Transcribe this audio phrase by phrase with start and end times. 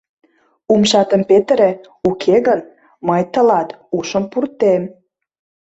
[0.73, 1.71] Умшатым петыре,
[2.09, 2.59] уке гын,
[3.07, 4.83] мый тылат ушым пуртем!